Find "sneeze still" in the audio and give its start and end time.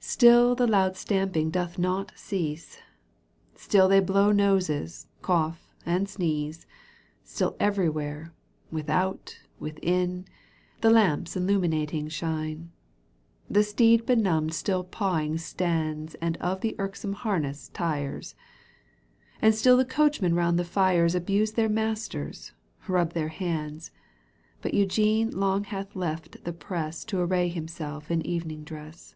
6.08-7.56